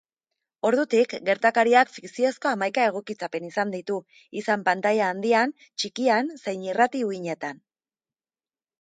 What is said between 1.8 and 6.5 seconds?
fikziozko hamaika egokitzapen izan ditu, izan pantaila handian, txikian